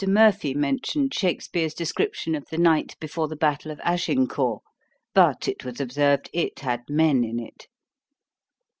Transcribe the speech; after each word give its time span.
Murphy 0.07 0.55
mentioned 0.55 1.13
Shakspeare's 1.13 1.75
description 1.75 2.33
of 2.33 2.47
the 2.49 2.57
night 2.57 2.95
before 2.99 3.27
the 3.27 3.35
battle 3.35 3.69
of 3.69 3.79
Agincourt; 3.83 4.63
but 5.13 5.47
it 5.47 5.63
was 5.63 5.79
observed, 5.79 6.27
it 6.33 6.61
had 6.61 6.81
men 6.89 7.23
in 7.23 7.39
it. 7.39 7.67